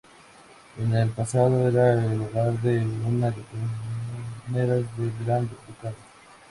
En 0.79 0.95
el 0.95 1.09
pasado, 1.09 1.67
era 1.69 1.93
el 1.93 2.19
hogar 2.21 2.53
de 2.63 2.79
una 3.07 3.27
aduaneras 3.27 4.97
del 4.97 5.11
Gran 5.23 5.47
Ducado. 5.47 5.95